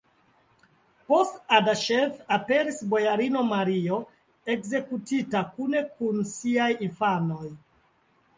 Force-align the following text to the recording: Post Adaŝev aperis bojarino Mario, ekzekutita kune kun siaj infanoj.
Post 1.09 1.35
Adaŝev 1.57 2.15
aperis 2.37 2.79
bojarino 2.93 3.43
Mario, 3.51 3.99
ekzekutita 4.55 5.43
kune 5.59 5.85
kun 6.01 6.19
siaj 6.33 6.71
infanoj. 6.89 7.53